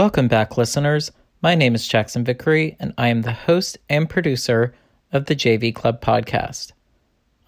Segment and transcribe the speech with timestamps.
[0.00, 1.12] Welcome back, listeners.
[1.42, 4.72] My name is Jackson Vickery, and I am the host and producer
[5.12, 6.72] of the JV Club podcast.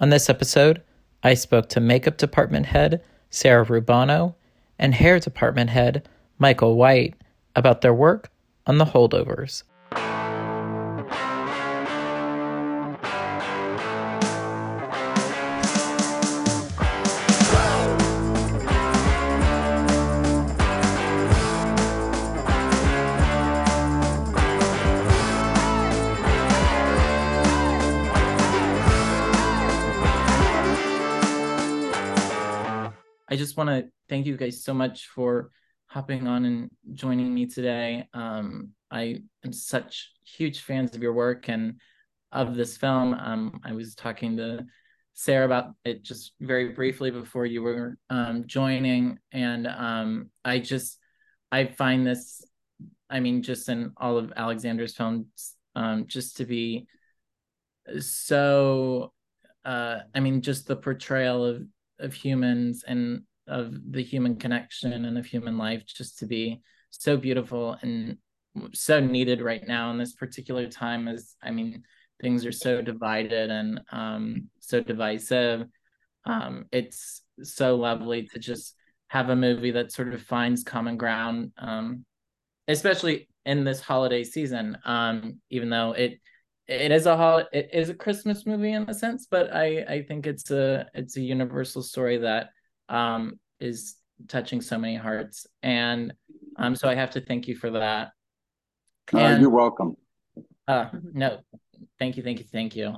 [0.00, 0.82] On this episode,
[1.22, 4.34] I spoke to makeup department head Sarah Rubano
[4.78, 6.06] and hair department head
[6.38, 7.14] Michael White
[7.56, 8.30] about their work
[8.66, 9.62] on the holdovers.
[33.52, 35.50] Just want to thank you guys so much for
[35.84, 38.08] hopping on and joining me today.
[38.14, 41.74] Um, I am such huge fans of your work and
[42.32, 43.12] of this film.
[43.12, 44.64] Um, I was talking to
[45.12, 50.96] Sarah about it just very briefly before you were um, joining, and um, I just
[51.50, 52.42] I find this,
[53.10, 55.26] I mean, just in all of Alexander's films,
[55.76, 56.86] um, just to be
[57.98, 59.12] so.
[59.62, 61.66] Uh, I mean, just the portrayal of
[61.98, 67.16] of humans and of the human connection and of human life just to be so
[67.16, 68.18] beautiful and
[68.72, 71.82] so needed right now in this particular time as i mean
[72.22, 75.66] things are so divided and um, so divisive.
[76.24, 78.76] Um, it's so lovely to just
[79.08, 82.06] have a movie that sort of finds common ground um,
[82.68, 84.78] especially in this holiday season.
[84.84, 86.20] Um, even though it
[86.68, 90.02] it is a hol- it is a christmas movie in a sense but i i
[90.02, 92.50] think it's a it's a universal story that
[92.88, 93.96] um, is
[94.28, 96.12] touching so many hearts, and
[96.56, 98.10] um, so I have to thank you for that.
[99.12, 99.96] Uh, and, uh, you're welcome.
[100.68, 101.40] Uh, no,
[101.98, 102.94] thank you, thank you, thank you.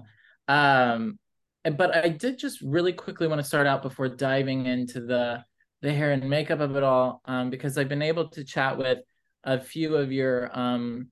[0.49, 1.19] Um,
[1.65, 5.45] but I did just really quickly want to start out before diving into the
[5.83, 9.01] the hair and makeup of it all, um, because I've been able to chat with
[9.45, 11.09] a few of your um,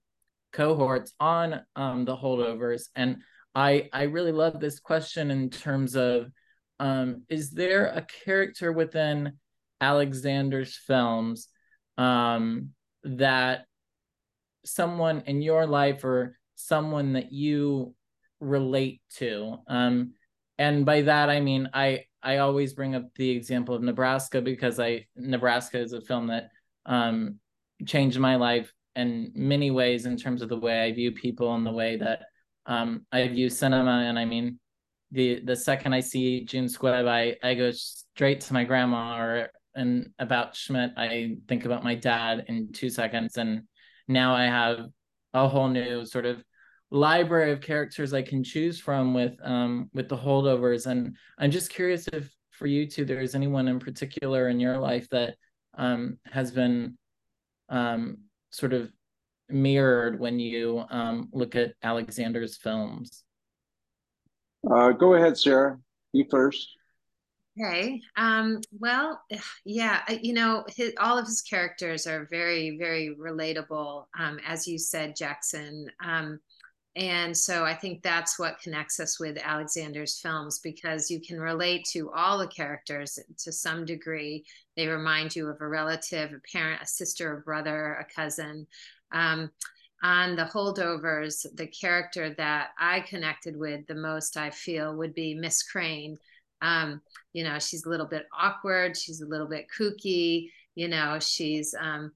[0.53, 3.19] cohorts on um, the holdovers, and
[3.55, 6.31] I I really love this question in terms of
[6.81, 9.35] um, is there a character within
[9.81, 11.49] Alexander's films
[11.99, 12.71] um,
[13.05, 13.67] that
[14.65, 17.95] someone in your life or someone that you
[18.41, 19.59] relate to?
[19.69, 20.15] Um,
[20.59, 24.79] and by that I mean I I always bring up the example of Nebraska because
[24.79, 26.51] I Nebraska is a film that
[26.87, 27.39] um,
[27.87, 31.67] changed my life in many ways in terms of the way I view people and
[31.67, 32.21] the way that
[32.67, 34.05] um, I view cinema.
[34.07, 34.59] And I mean,
[35.13, 39.51] the the second I see June Squibb, I I go straight to my grandma or
[39.75, 43.37] and about Schmidt, I think about my dad in two seconds.
[43.37, 43.63] And
[44.09, 44.87] now I have
[45.35, 46.43] a whole new sort of
[46.91, 50.87] library of characters I can choose from with um with the holdovers.
[50.87, 55.09] And I'm just curious if for you two there's anyone in particular in your life
[55.11, 55.37] that
[55.77, 56.99] um has been
[57.69, 58.19] um
[58.51, 58.93] sort of
[59.49, 63.25] mirrored when you um look at Alexander's films.
[64.69, 65.79] Uh, go ahead, Sarah.
[66.13, 66.69] You first.
[67.61, 68.01] Okay.
[68.17, 69.21] Um, well,
[69.65, 74.79] yeah, you know, his, all of his characters are very, very relatable, um, as you
[74.79, 75.89] said, Jackson.
[76.05, 76.41] Um,
[76.95, 81.87] and so I think that's what connects us with Alexander's films because you can relate
[81.93, 84.45] to all the characters to some degree.
[84.77, 88.67] They remind you of a relative, a parent, a sister, a brother, a cousin.
[89.11, 89.51] Um,
[90.03, 95.35] on the holdovers, the character that I connected with the most, I feel, would be
[95.35, 96.19] Miss Crane.
[96.61, 97.01] Um,
[97.33, 101.75] you know, she's a little bit awkward, she's a little bit kooky, you know, she's
[101.79, 102.13] um,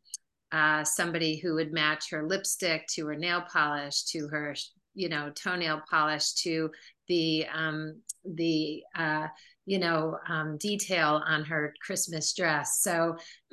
[0.52, 4.54] uh, somebody who would match her lipstick to her nail polish, to her,
[4.94, 6.70] you know, toenail polish, to
[7.08, 9.26] the um, the uh,
[9.66, 12.80] you know um, detail on her Christmas dress.
[12.80, 13.16] So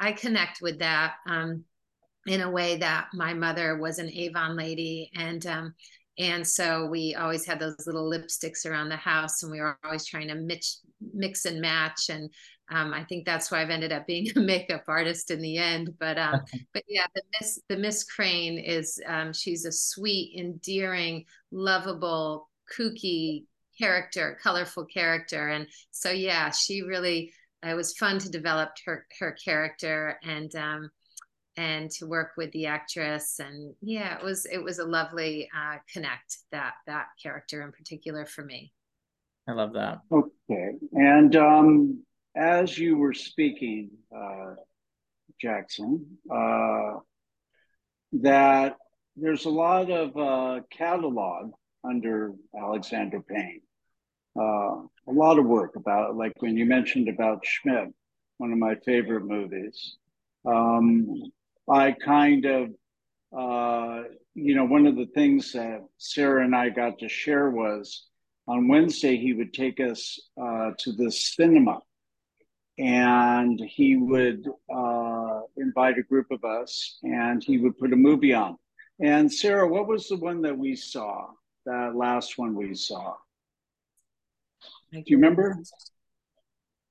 [0.00, 1.14] I connect with that.
[1.26, 1.64] Um,
[2.26, 5.10] in a way that my mother was an Avon lady.
[5.14, 5.74] And um,
[6.18, 10.06] and so we always had those little lipsticks around the house and we were always
[10.06, 10.80] trying to mix
[11.12, 12.08] mix and match.
[12.08, 12.30] And
[12.70, 15.90] um, I think that's why I've ended up being a makeup artist in the end.
[15.98, 16.40] But um,
[16.72, 23.44] but yeah the miss the Miss Crane is um, she's a sweet endearing lovable kooky
[23.78, 25.48] character colorful character.
[25.48, 27.32] And so yeah she really
[27.62, 30.18] it was fun to develop her her character.
[30.22, 30.90] And um,
[31.56, 35.76] and to work with the actress and yeah it was it was a lovely uh,
[35.92, 38.72] connect that that character in particular for me.
[39.48, 40.00] I love that.
[40.10, 42.02] Okay and um
[42.36, 44.54] as you were speaking uh
[45.40, 46.94] jackson uh
[48.12, 48.76] that
[49.16, 51.52] there's a lot of uh catalog
[51.84, 53.60] under alexander payne.
[54.38, 57.88] Uh a lot of work about like when you mentioned about schmidt
[58.38, 59.96] one of my favorite movies.
[60.44, 61.22] Um
[61.68, 62.70] I kind of,
[63.36, 68.06] uh, you know, one of the things that Sarah and I got to share was
[68.46, 71.80] on Wednesday, he would take us uh, to the cinema
[72.78, 78.34] and he would uh, invite a group of us and he would put a movie
[78.34, 78.56] on.
[79.00, 81.26] And Sarah, what was the one that we saw?
[81.64, 83.14] That last one we saw.
[84.92, 85.58] Do you remember?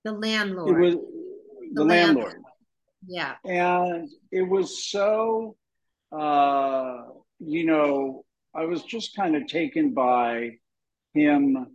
[0.03, 0.75] The landlord.
[0.75, 2.25] It was the, the landlord.
[2.25, 2.43] landlord.
[3.07, 3.35] Yeah.
[3.45, 5.55] And it was so,
[6.11, 7.03] uh,
[7.39, 10.51] you know, I was just kind of taken by
[11.13, 11.67] him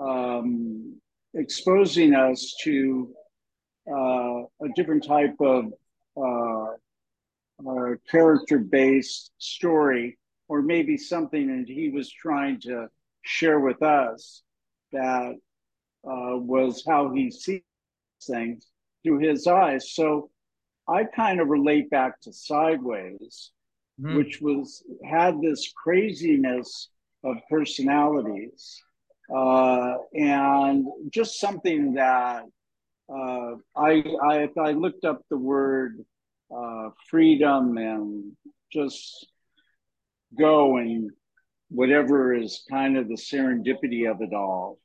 [0.00, 1.00] um,
[1.34, 3.14] exposing us to
[3.90, 5.72] uh, a different type of
[6.16, 6.74] uh,
[8.10, 12.88] character based story, or maybe something that he was trying to
[13.22, 14.42] share with us
[14.92, 15.34] that
[16.04, 17.62] uh, was how he sees
[18.22, 18.66] things
[19.02, 19.92] through his eyes.
[19.92, 20.30] So
[20.88, 23.52] I kind of relate back to Sideways,
[24.00, 24.16] mm-hmm.
[24.16, 26.88] which was had this craziness
[27.24, 28.80] of personalities
[29.34, 32.44] uh, and just something that
[33.12, 36.04] uh, I, I I looked up the word
[36.54, 38.32] uh, freedom and
[38.72, 39.26] just
[40.38, 41.10] go and
[41.70, 44.78] whatever is kind of the serendipity of it all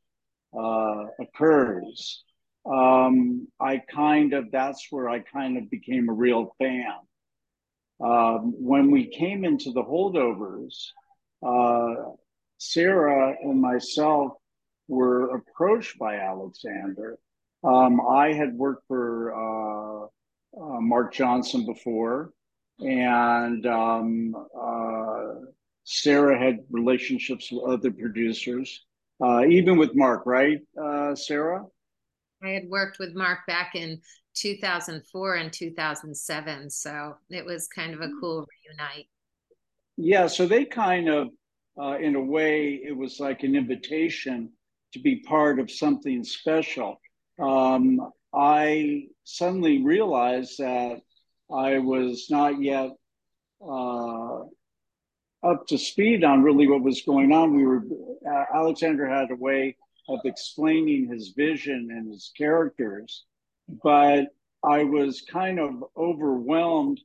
[0.57, 2.23] uh, occurs.
[2.65, 6.95] Um, I kind of that's where I kind of became a real fan.
[8.03, 10.73] Um, when we came into the holdovers,
[11.45, 12.11] uh,
[12.57, 14.33] Sarah and myself
[14.87, 17.17] were approached by Alexander.
[17.63, 20.05] Um, I had worked for uh,
[20.61, 22.31] uh, Mark Johnson before,
[22.79, 25.33] and um, uh,
[25.83, 28.85] Sarah had relationships with other producers,
[29.23, 31.65] uh, even with Mark, right, uh, Sarah?
[32.43, 34.01] I had worked with Mark back in
[34.35, 39.07] 2004 and 2007, so it was kind of a cool reunite.
[39.95, 41.29] Yeah, so they kind of,
[41.79, 44.49] uh, in a way, it was like an invitation
[44.93, 46.99] to be part of something special.
[47.39, 51.01] Um, I suddenly realized that
[51.53, 52.89] I was not yet
[53.61, 54.39] uh,
[55.43, 57.55] up to speed on really what was going on.
[57.55, 57.83] We were
[58.29, 59.75] uh, Alexander had a way
[60.09, 63.25] of explaining his vision and his characters,
[63.83, 64.27] but
[64.63, 66.99] I was kind of overwhelmed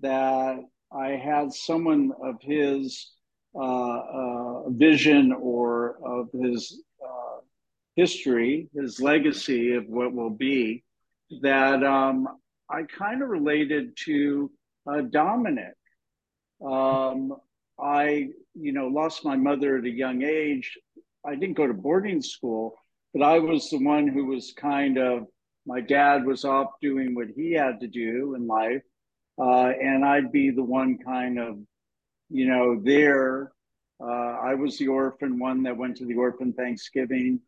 [0.00, 0.58] that
[0.92, 3.10] I had someone of his
[3.54, 7.38] uh, uh, vision or of his uh,
[7.94, 10.82] history, his legacy of what will be,
[11.42, 12.28] that um,
[12.68, 14.50] I kind of related to
[14.86, 15.74] uh, Dominic.
[16.64, 17.34] Um,
[17.78, 20.78] I, you know, lost my mother at a young age.
[21.26, 22.76] I didn't go to boarding school,
[23.12, 25.26] but I was the one who was kind of,
[25.66, 28.82] my dad was off doing what he had to do in life.
[29.38, 31.58] Uh, and I'd be the one kind of,
[32.30, 33.52] you know, there.
[34.00, 37.40] Uh, I was the orphan one that went to the orphan Thanksgiving.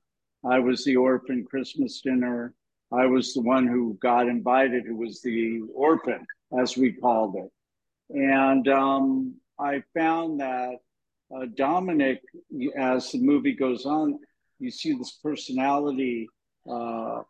[0.45, 2.55] I was the orphan Christmas dinner.
[2.93, 6.25] I was the one who got invited, who was the orphan,
[6.59, 7.51] as we called it.
[8.11, 10.77] And um, I found that
[11.35, 12.23] uh, Dominic,
[12.77, 14.19] as the movie goes on,
[14.59, 16.29] you see this personality
[16.69, 17.23] uh,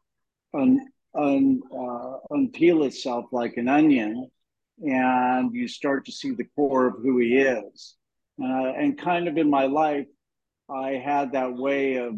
[0.55, 0.81] un,
[1.15, 4.31] un, uh, unpeel itself like an onion,
[4.83, 7.97] and you start to see the core of who he is.
[8.41, 10.07] Uh, and kind of in my life,
[10.69, 12.17] I had that way of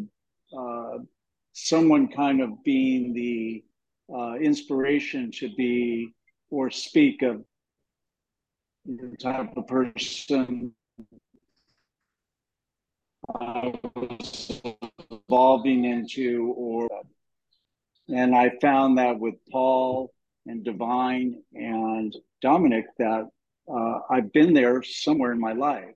[0.57, 0.97] uh,
[1.53, 3.63] someone kind of being the
[4.13, 6.13] uh, inspiration to be
[6.49, 7.43] or speak of
[8.85, 10.73] the type of person
[13.33, 14.61] Was
[15.29, 16.89] evolving into or
[18.09, 20.11] and I found that with Paul
[20.47, 23.29] and Da'Vine and Dominic that
[23.71, 25.93] uh, I've been there somewhere in my life.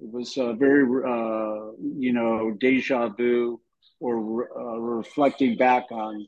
[0.00, 3.60] It was a very, uh, you know, deja vu
[4.00, 6.26] or uh, reflecting back on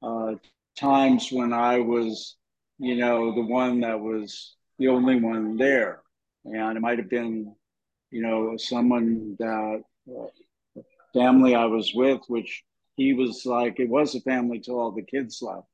[0.00, 0.34] uh,
[0.78, 2.36] times when I was,
[2.78, 6.02] you know, the one that was the only one there.
[6.44, 7.56] And it might have been,
[8.10, 10.80] you know, someone that uh,
[11.12, 12.64] family I was with, which
[12.96, 15.66] he was like, it was a family till all the kids left.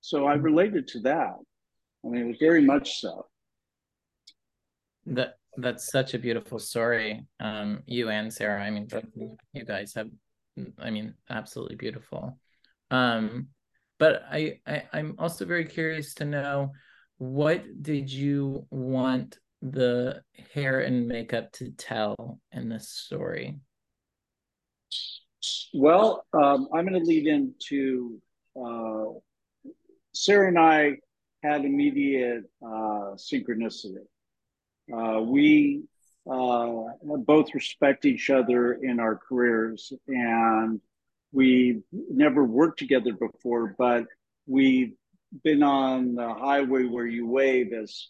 [0.00, 1.36] So I related to that.
[2.04, 3.26] I mean, it was very much so.
[5.06, 7.26] That that's such a beautiful story.
[7.40, 8.62] Um, you and Sarah.
[8.62, 8.88] I mean,
[9.52, 10.08] you guys have,
[10.78, 12.38] I mean, absolutely beautiful.
[12.90, 13.48] Um,
[13.98, 16.72] but I, I I'm also very curious to know
[17.16, 20.22] what did you want the
[20.54, 23.56] hair and makeup to tell in this story?
[25.74, 28.20] Well, um, I'm going to lead into
[28.60, 29.18] uh,
[30.12, 30.98] Sarah and I
[31.42, 34.04] had immediate uh, synchronicity.
[34.92, 35.84] Uh, we
[36.30, 40.80] uh, both respect each other in our careers, and
[41.32, 44.04] we never worked together before, but
[44.46, 44.94] we've
[45.44, 48.08] been on the highway where you wave as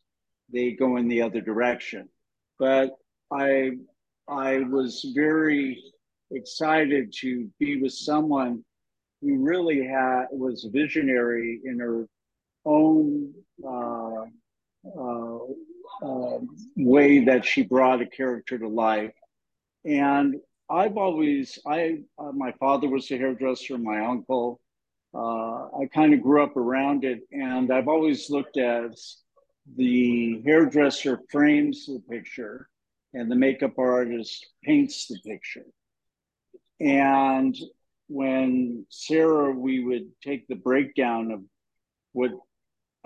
[0.52, 2.09] they go in the other direction.
[2.59, 2.97] But
[3.33, 3.73] I
[4.28, 5.83] I was very
[6.31, 8.64] excited to be with someone
[9.23, 12.07] who really had was visionary in her
[12.64, 13.33] own
[13.67, 14.25] uh,
[14.97, 15.38] uh,
[16.02, 16.38] uh,
[16.76, 19.14] way that she brought a character to life.
[19.85, 20.37] And
[20.71, 24.61] I've always, I, uh, my father was a hairdresser, my uncle.
[25.14, 28.93] Uh, I kind of grew up around it, and I've always looked at
[29.77, 32.69] the hairdresser frames the picture,
[33.15, 35.67] and the makeup artist paints the picture.
[36.81, 37.57] And
[38.09, 41.43] when Sarah, we would take the breakdown of
[42.13, 42.33] what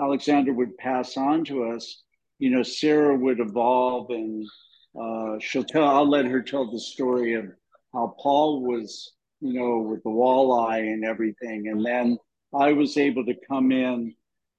[0.01, 2.03] Alexander would pass on to us,
[2.39, 4.47] you know, Sarah would evolve and
[5.01, 7.47] uh, she'll tell, I'll let her tell the story of
[7.93, 11.69] how Paul was, you know, with the walleye and everything.
[11.69, 12.19] And then
[12.55, 14.15] I was able to come in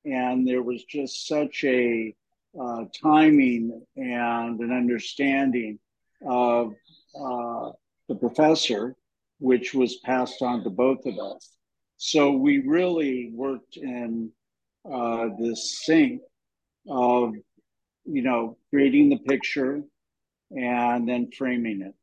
[0.06, 2.14] and there was just such a
[2.60, 5.80] uh, timing and an understanding
[6.26, 6.74] of
[7.20, 7.72] uh,
[8.08, 8.96] the professor,
[9.40, 11.56] which was passed on to both of us.
[11.98, 14.32] So we really worked in
[14.92, 16.22] uh, this sync
[16.90, 17.34] of,
[18.06, 19.82] you know, creating the picture
[20.52, 21.96] and then framing it.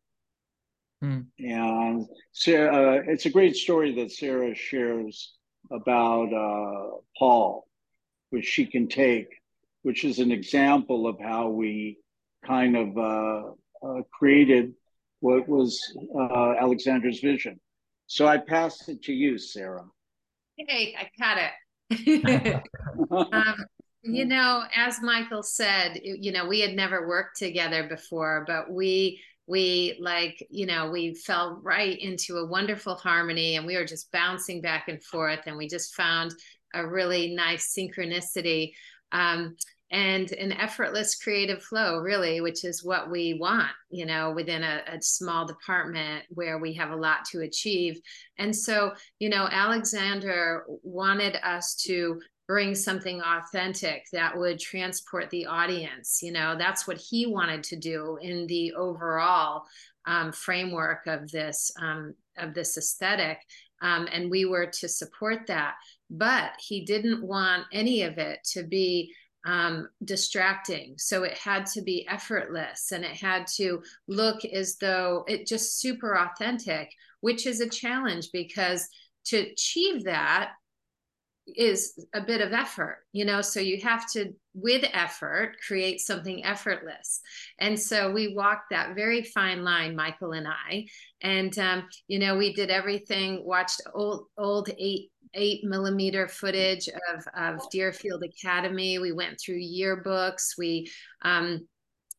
[1.00, 1.21] Hmm.
[1.38, 5.35] And Sarah, uh, it's a great story that Sarah shares
[5.71, 7.66] about uh, Paul,
[8.30, 9.28] which she can take,
[9.82, 11.99] which is an example of how we
[12.44, 13.50] kind of uh,
[13.87, 14.72] uh created
[15.20, 15.78] what was
[16.18, 17.60] uh, Alexander's vision.
[18.06, 19.84] So I pass it to you, Sarah.
[20.56, 22.62] Hey, I got it.
[23.32, 23.56] um,
[24.02, 29.20] you know, as Michael said, you know, we had never worked together before, but we
[29.46, 34.12] we like you know we fell right into a wonderful harmony and we were just
[34.12, 36.32] bouncing back and forth and we just found
[36.74, 38.72] a really nice synchronicity
[39.12, 39.56] um,
[39.90, 44.82] and an effortless creative flow really which is what we want you know within a,
[44.86, 48.00] a, small department where we have a lot to achieve.
[48.38, 55.46] And so you know alexander wanted us to bring something authentic that would transport the
[55.46, 56.20] audience.
[56.22, 59.64] You know that's what he wanted to do in the overall
[60.06, 63.38] um, framework of this um, of this aesthetic
[63.82, 65.74] um, and we were to support that
[66.10, 69.14] but he didn't want any of it to be
[69.46, 70.94] um, distracting.
[70.98, 75.80] So it had to be effortless and it had to look as though it just
[75.80, 76.90] super authentic,
[77.20, 78.86] which is a challenge because
[79.26, 80.52] to achieve that,
[81.56, 83.40] is a bit of effort you know?
[83.40, 87.20] So you have to with effort create something effortless.
[87.58, 90.86] And so we walked that very fine line michael and i.
[91.22, 97.26] And um, you know we did everything watched old old eight eight millimeter footage of
[97.37, 98.99] of deerfield academy.
[98.99, 100.58] We went through yearbooks.
[100.58, 100.90] We
[101.22, 101.66] um,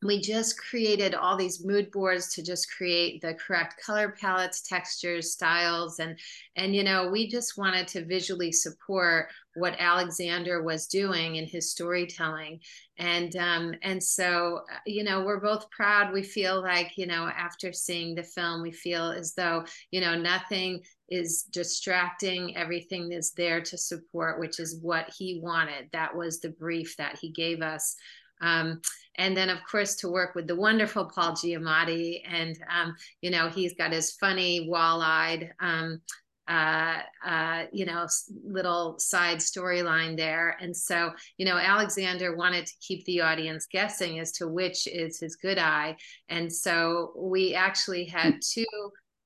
[0.04, 5.32] we just created all these mood boards to just create the correct color palettes textures
[5.32, 6.18] styles and
[6.56, 11.72] and you know we just wanted to visually support what alexander was doing in his
[11.72, 12.60] storytelling.
[12.98, 16.14] And um and so uh, you know we're both proud.
[16.14, 20.18] We feel like you know after seeing the film we feel as though you know
[20.18, 26.40] nothing is distracting everything is there to support which is what he wanted that was
[26.40, 27.96] the brief that he gave us
[28.42, 28.82] um,
[29.16, 32.22] and then, of course, to work with the wonderful Paul Giamatti.
[32.26, 36.02] And, um, you know, he's got his funny, wall eyed, um,
[36.48, 38.08] uh, uh, you know,
[38.44, 40.58] little side storyline there.
[40.60, 45.20] And so, you know, Alexander wanted to keep the audience guessing as to which is
[45.20, 45.96] his good eye.
[46.30, 48.66] And so we actually had two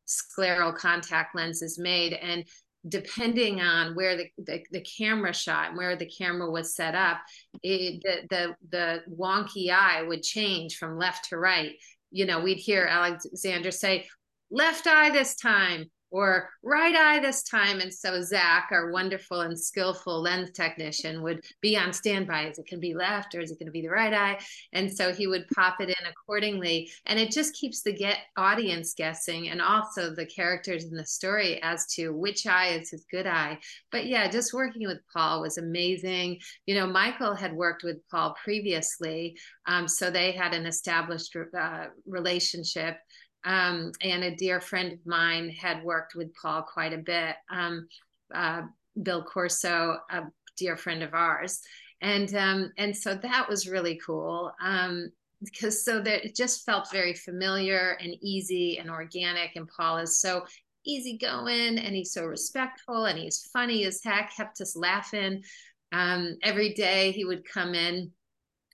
[0.08, 2.14] scleral contact lenses made.
[2.14, 2.46] And
[2.88, 7.18] depending on where the, the, the, camera shot and where the camera was set up,
[7.64, 11.72] it, the, the, the wonky eye would change from left to right.
[12.12, 14.08] You know, we'd hear Alexander say,
[14.52, 17.82] left eye this time, or right eye this time.
[17.82, 22.48] And so Zach, our wonderful and skillful lens technician, would be on standby.
[22.48, 24.40] Is it going to be left or is it going to be the right eye?
[24.72, 26.90] And so he would pop it in accordingly.
[27.06, 31.62] And it just keeps the get audience guessing and also the characters in the story
[31.62, 33.60] as to which eye is his good eye.
[33.92, 36.40] But yeah, just working with Paul was amazing.
[36.66, 39.38] You know, Michael had worked with Paul previously.
[39.66, 43.00] Um, so they had an established uh, relationship
[43.46, 47.36] um, and a dear friend of mine had worked with Paul quite a bit.
[47.50, 47.88] Um,
[48.34, 48.64] uh,
[49.02, 50.24] Bill Corso, a
[50.58, 51.62] dear friend of ours.
[52.02, 54.52] and um, and so that was really cool.
[54.64, 55.12] Um,
[55.44, 59.56] because so that it just felt very familiar and easy and organic.
[59.56, 60.46] And Paul is so
[60.86, 65.44] easygoing and he's so respectful and he's funny as heck, kept us laughing.
[65.92, 68.12] Um, every day he would come in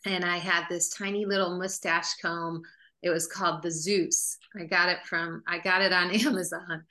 [0.06, 2.62] and I had this tiny little mustache comb.
[3.02, 4.38] It was called the Zeus.
[4.60, 6.84] I got it from, I got it on Amazon.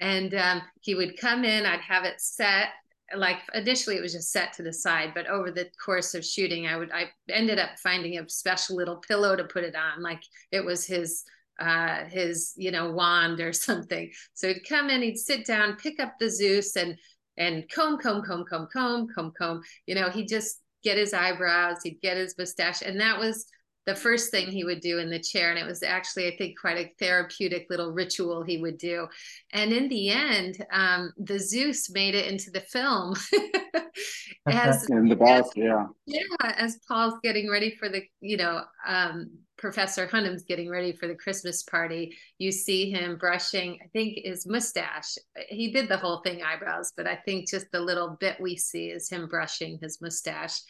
[0.00, 2.68] And um, he would come in, I'd have it set
[3.14, 6.66] like initially it was just set to the side but over the course of shooting
[6.66, 10.20] i would i ended up finding a special little pillow to put it on like
[10.50, 11.22] it was his
[11.60, 16.00] uh his you know wand or something so he'd come in he'd sit down pick
[16.00, 16.98] up the zeus and
[17.36, 21.78] and comb comb comb comb comb comb comb you know he'd just get his eyebrows
[21.84, 23.46] he'd get his mustache and that was
[23.86, 25.50] the first thing he would do in the chair.
[25.50, 29.06] And it was actually, I think, quite a therapeutic little ritual he would do.
[29.52, 33.14] And in the end, um, the Zeus made it into the film.
[34.46, 35.86] as, in the as, yeah.
[36.04, 41.06] Yeah, as Paul's getting ready for the, you know, um, Professor Hunham's getting ready for
[41.06, 45.16] the Christmas party, you see him brushing, I think, his mustache.
[45.48, 48.88] He did the whole thing eyebrows, but I think just the little bit we see
[48.88, 50.60] is him brushing his mustache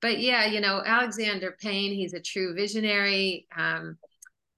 [0.00, 3.46] but yeah, you know, Alexander Payne, he's a true visionary.
[3.56, 3.98] Um,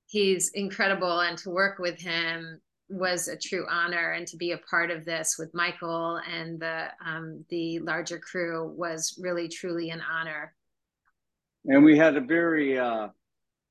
[0.07, 1.21] he's incredible.
[1.21, 4.13] And to work with him was a true honor.
[4.13, 8.73] And to be a part of this with Michael and the, um, the larger crew
[8.77, 10.55] was really, truly an honor.
[11.65, 13.09] And we had a very uh,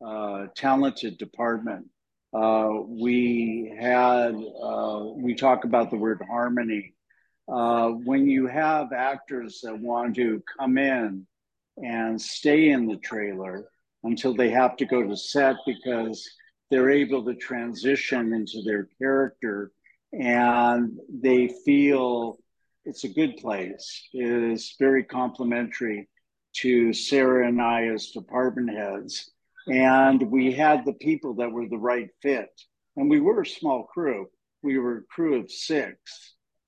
[0.06, 1.88] uh, talented department.
[2.34, 6.96] Uh, we had, uh, we talk about the word harmony.
[7.52, 11.28] Uh, when you have actors that want to come in
[11.78, 13.66] and stay in the trailer
[14.04, 16.28] until they have to go to set because
[16.70, 19.72] they're able to transition into their character
[20.14, 22.38] and they feel
[22.86, 24.10] it's a good place.
[24.14, 26.10] It is very complimentary
[26.58, 29.32] to Sarah and I as department heads.
[29.68, 32.50] And we had the people that were the right fit.
[32.98, 34.28] And we were a small crew.
[34.64, 35.98] We were a crew of six,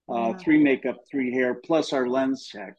[0.09, 0.37] uh, yeah.
[0.37, 2.75] three makeup, three hair, plus our lens tech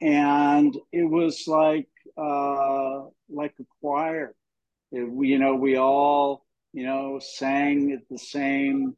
[0.00, 4.34] and it was like uh, like a choir.
[4.92, 8.96] It, we, you know, we all you know sang at the same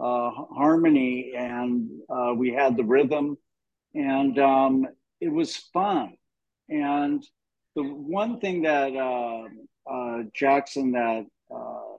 [0.00, 3.36] uh, harmony, and uh, we had the rhythm,
[3.94, 4.86] and um,
[5.20, 6.16] it was fun.
[6.68, 7.24] And
[7.74, 11.96] the one thing that uh, uh, Jackson that uh,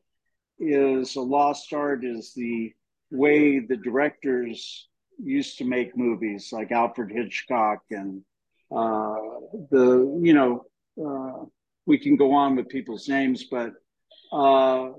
[0.59, 2.73] is a lost art is the
[3.11, 4.87] way the directors
[5.23, 8.21] used to make movies like Alfred Hitchcock and
[8.69, 10.65] the you know
[11.03, 11.45] uh,
[11.85, 13.73] we can go on with people's names, but
[14.31, 14.89] uh,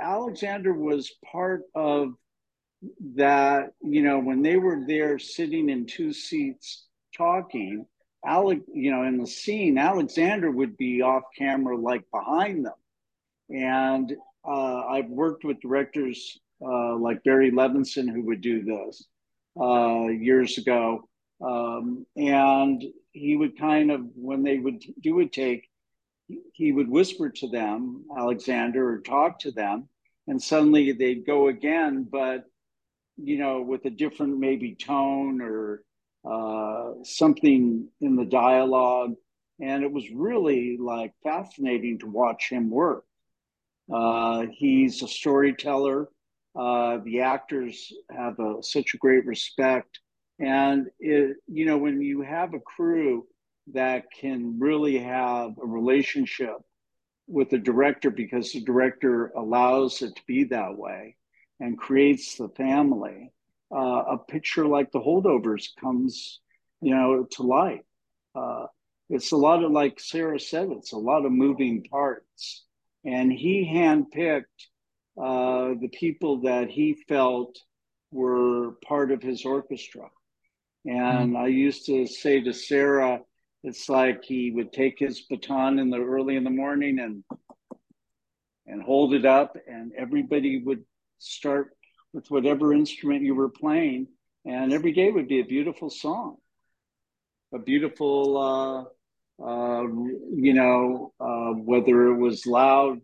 [0.00, 2.14] Alexander was part of
[3.16, 3.70] that.
[3.82, 7.86] You know, when they were there sitting in two seats talking,
[8.26, 12.74] Alec, you know, in the scene, Alexander would be off camera, like behind them,
[13.50, 14.14] and
[14.46, 19.06] uh, I've worked with directors uh, like Barry Levinson who would do this
[19.60, 21.08] uh, years ago.
[21.40, 22.82] Um, and
[23.14, 25.68] he would kind of, when they would do a take,
[26.52, 29.88] he would whisper to them, Alexander, or talk to them,
[30.26, 32.44] and suddenly they'd go again, but
[33.16, 35.84] you know, with a different maybe tone or
[36.28, 39.14] uh, something in the dialogue.
[39.60, 43.04] And it was really like fascinating to watch him work.
[43.92, 46.08] Uh, he's a storyteller.
[46.58, 50.00] Uh, the actors have a, such a great respect
[50.38, 53.26] and it, you know, when you have a crew
[53.72, 56.56] that can really have a relationship
[57.26, 61.16] with the director because the director allows it to be that way
[61.60, 63.32] and creates the family,
[63.74, 66.40] uh, a picture like the holdovers comes,
[66.80, 67.80] you know, to life.
[68.34, 68.66] Uh,
[69.08, 72.64] it's a lot of, like Sarah said, it's a lot of moving parts.
[73.04, 74.44] And he handpicked
[75.16, 77.58] uh, the people that he felt
[78.10, 80.08] were part of his orchestra.
[80.84, 81.36] And mm-hmm.
[81.36, 83.20] I used to say to Sarah,
[83.62, 87.24] it's like he would take his baton in the early in the morning and
[88.66, 90.84] and hold it up, and everybody would
[91.18, 91.76] start
[92.14, 94.06] with whatever instrument you were playing,
[94.46, 96.36] and every day would be a beautiful song,
[97.52, 98.88] a beautiful,
[99.40, 103.00] uh, uh, you know, uh, whether it was loud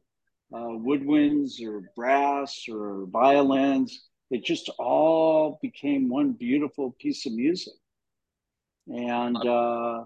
[0.52, 7.74] uh, woodwinds or brass or violins, it just all became one beautiful piece of music.
[8.88, 10.04] And uh,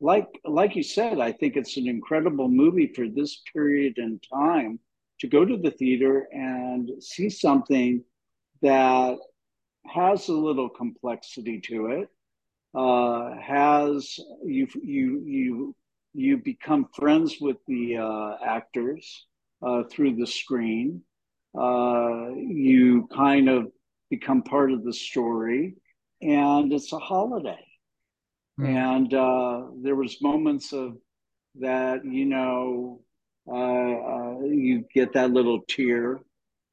[0.00, 4.80] like like you said, I think it's an incredible movie for this period in time
[5.20, 8.04] to go to the theater and see something
[8.62, 9.18] that
[9.86, 12.08] has a little complexity to it.
[12.74, 15.76] uh, has you you you
[16.14, 19.26] you become friends with the uh, actors
[19.62, 21.02] uh, through the screen.
[21.58, 23.66] Uh, you kind of
[24.10, 25.74] become part of the story,
[26.20, 27.64] and it's a holiday.
[28.60, 28.68] Mm.
[28.68, 30.96] And uh, there was moments of
[31.60, 33.00] that, you know,
[33.50, 36.20] uh, you get that little tear,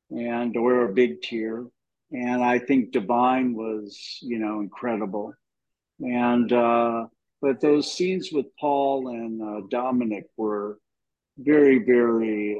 [0.09, 1.65] and or a big tear.
[2.11, 5.33] And I think Da'Vine was, you know, incredible
[5.99, 7.05] and uh,
[7.41, 10.79] but those scenes with Paul and uh, Dominic were
[11.37, 12.59] very, very.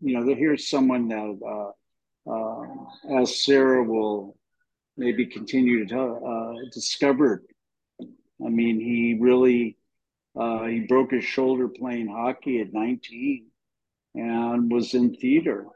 [0.00, 1.72] You know, here's someone that,
[2.26, 4.36] uh, uh, as Sarah will
[4.96, 7.42] maybe continue to tell, uh, discover.
[8.00, 9.76] I mean, he really
[10.38, 13.46] uh, he broke his shoulder playing hockey at 19,
[14.14, 15.66] and was in theater.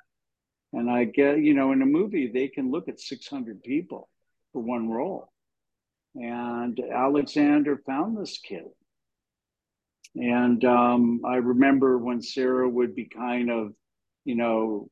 [0.72, 4.08] And I get, you know, in a movie they can look at 600 people
[4.52, 5.32] for one role
[6.14, 8.66] and Alexander found this kid.
[10.14, 13.72] And um, I remember when Sarah would be kind of,
[14.24, 14.88] you know,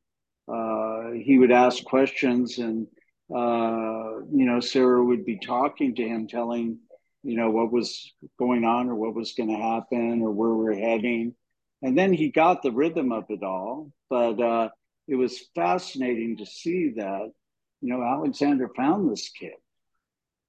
[0.53, 2.87] uh, he would ask questions and,
[3.35, 6.79] uh, you know, Sarah would be talking to him, telling,
[7.23, 10.75] you know, what was going on or what was going to happen or where we're
[10.75, 11.35] heading.
[11.83, 13.93] And then he got the rhythm of it all.
[14.11, 14.69] But uh,
[15.09, 17.33] it was fascinating to see that,
[17.81, 19.53] you know, Alexander found this kid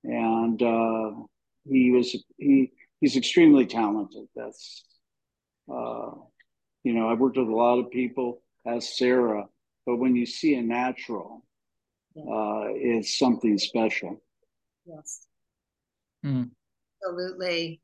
[0.04, 1.12] and uh,
[1.70, 4.28] he was he he's extremely talented.
[4.36, 4.84] That's
[5.72, 6.12] uh,
[6.84, 9.46] you know I've worked with a lot of people as Sarah,
[9.86, 11.46] but when you see a natural,
[12.16, 12.24] yeah.
[12.24, 14.22] uh, it's something special.
[14.86, 15.28] Yes,
[16.26, 16.50] mm.
[17.02, 17.82] absolutely.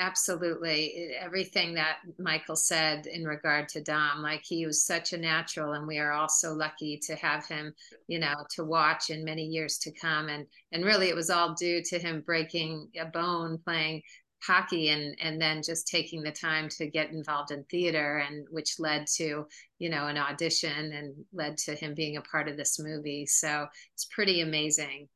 [0.00, 1.10] Absolutely.
[1.20, 5.88] Everything that Michael said in regard to Dom, like he was such a natural and
[5.88, 7.74] we are all so lucky to have him,
[8.06, 10.28] you know, to watch in many years to come.
[10.28, 14.02] And and really it was all due to him breaking a bone playing
[14.42, 18.78] hockey and and then just taking the time to get involved in theater and which
[18.78, 19.44] led to
[19.78, 23.66] you know an audition and led to him being a part of this movie so
[23.94, 25.08] it's pretty amazing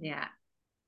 [0.00, 0.26] yeah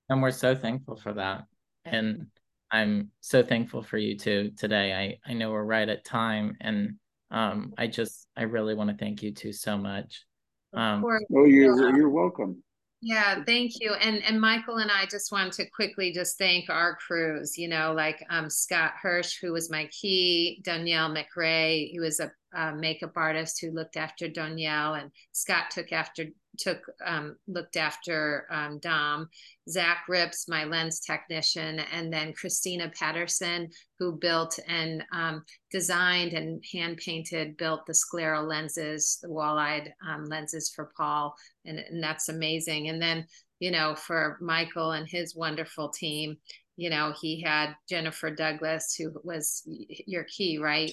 [0.08, 1.44] and we're so thankful for that
[1.84, 2.26] and
[2.72, 4.94] I'm so thankful for you too today.
[4.94, 6.94] I I know we're right at time, and
[7.30, 10.24] um, I just I really want to thank you too so much.
[10.72, 12.62] Um, oh, you're you're welcome.
[13.04, 13.94] Yeah, thank you.
[13.94, 17.92] And and Michael and I just want to quickly just thank our crews, you know,
[17.92, 23.12] like um, Scott Hirsch, who was my key, Danielle McRae, who was a, a makeup
[23.16, 26.26] artist who looked after Danielle, and Scott took after
[26.58, 29.28] took um, looked after um, Dom,
[29.68, 36.62] Zach Rips, my lens technician, and then Christina Patterson, who built and um, designed and
[36.72, 41.34] hand painted, built the scleral lenses, the wall-eyed um, lenses for Paul,
[41.64, 42.88] and, and that's amazing.
[42.88, 43.26] And then
[43.60, 46.36] you know for Michael and his wonderful team,
[46.76, 50.92] you know he had Jennifer Douglas, who was your key, right?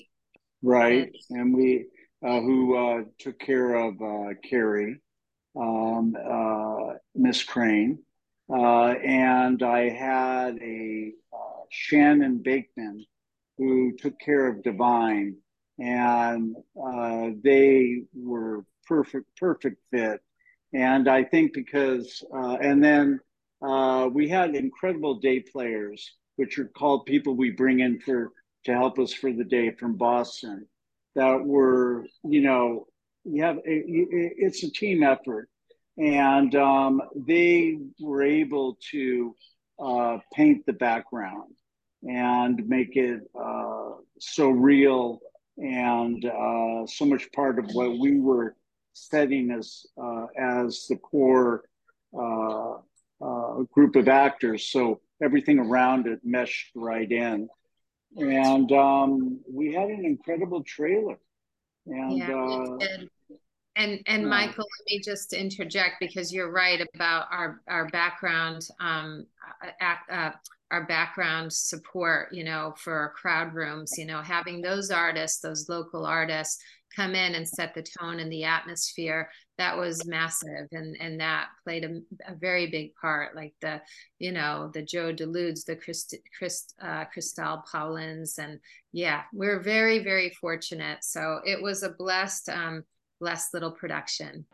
[0.61, 1.85] Right, and, we
[2.25, 4.99] uh, who uh, took care of uh, Carrie
[5.55, 7.99] um, uh, Miss Crane,
[8.51, 13.05] uh, and I had a uh, Shannon Bakeman
[13.57, 15.35] who took care of Da'Vine,
[15.79, 20.19] and uh, they were perfect, perfect fit.
[20.73, 23.19] And I think because, uh, and then
[23.61, 28.31] uh, we had incredible day players, which are called people we bring in for
[28.65, 30.67] to help us for the day from Boston,
[31.15, 32.87] that were, you know,
[33.25, 35.49] you have it's a team effort
[35.99, 39.35] and um, they were able to
[39.79, 41.53] uh, paint the background
[42.03, 45.19] and make it uh, so real
[45.57, 48.55] and uh, so much part of what we were
[48.93, 51.63] setting as uh, as the core
[52.17, 52.75] uh,
[53.21, 54.67] uh, group of actors.
[54.67, 57.49] So everything around it meshed right in,
[58.17, 61.17] and um, we had an incredible trailer.
[61.85, 62.65] And yeah,
[63.75, 69.25] and and Michael, let me just interject because you're right about our our background, um,
[69.81, 70.31] uh, uh,
[70.69, 72.33] our background support.
[72.33, 73.93] You know, for crowd rooms.
[73.97, 76.61] You know, having those artists, those local artists,
[76.95, 81.49] come in and set the tone and the atmosphere that was massive and and that
[81.63, 83.79] played a, a very big part like the
[84.17, 88.59] you know the joe deludes the Christ, Christ, uh, Cristal Paulins and
[88.91, 92.83] yeah we're very very fortunate so it was a blessed um,
[93.19, 94.45] less little production.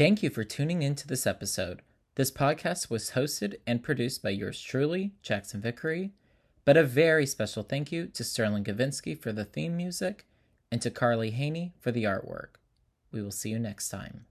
[0.00, 1.82] Thank you for tuning in to this episode.
[2.14, 6.12] This podcast was hosted and produced by yours truly, Jackson Vickery.
[6.64, 10.26] But a very special thank you to Sterling Gavinsky for the theme music
[10.72, 12.56] and to Carly Haney for the artwork.
[13.12, 14.24] We will see you next time.